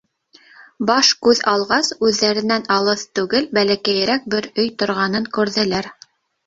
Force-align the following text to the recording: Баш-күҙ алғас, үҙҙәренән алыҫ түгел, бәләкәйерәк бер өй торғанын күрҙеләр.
Баш-күҙ 0.89 1.41
алғас, 1.51 1.91
үҙҙәренән 2.09 2.65
алыҫ 2.79 3.05
түгел, 3.21 3.49
бәләкәйерәк 3.59 4.27
бер 4.37 4.53
өй 4.65 4.77
торғанын 4.83 5.31
күрҙеләр. 5.39 5.95